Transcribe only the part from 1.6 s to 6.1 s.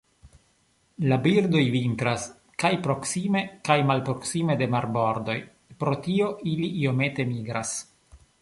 vintras kaj proksime kaj malproksime de marbordoj, por